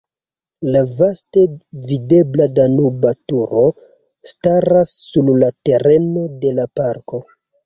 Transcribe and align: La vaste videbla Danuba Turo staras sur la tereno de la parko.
La 0.75 0.79
vaste 1.01 1.43
videbla 1.91 2.47
Danuba 2.59 3.11
Turo 3.33 3.67
staras 4.33 4.95
sur 5.11 5.31
la 5.45 5.53
tereno 5.71 6.27
de 6.47 6.57
la 6.63 6.69
parko. 6.81 7.23